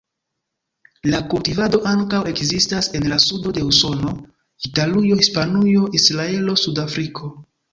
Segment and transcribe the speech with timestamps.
[1.11, 4.15] La kultivado ankaŭ ekzistas en la sudo de Usono,
[4.71, 7.35] Italujo, Hispanujo, Israelo, Sudafriko.